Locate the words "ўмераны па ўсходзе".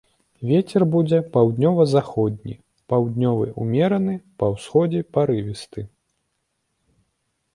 3.65-5.01